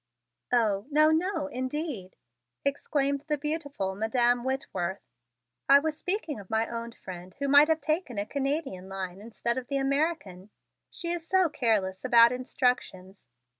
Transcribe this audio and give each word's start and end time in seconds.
"Oh, 0.51 0.87
no, 0.89 1.11
no, 1.11 1.45
indeed!" 1.45 2.15
exclaimed 2.65 3.23
the 3.27 3.37
beautiful 3.37 3.93
Madam 3.93 4.43
Whitworth. 4.43 5.03
"I 5.69 5.77
was 5.77 5.95
speaking 5.95 6.39
of 6.39 6.49
my 6.49 6.67
own 6.67 6.91
friend 6.93 7.35
who 7.37 7.47
might 7.47 7.67
have 7.67 7.81
taken 7.81 8.17
a 8.17 8.25
Canadian 8.25 8.89
line 8.89 9.21
instead 9.21 9.59
of 9.59 9.67
the 9.67 9.77
American. 9.77 10.49
She 10.89 11.11
is 11.11 11.27
so 11.27 11.49
careless 11.49 12.03
about 12.03 12.31
instructions. 12.31 13.27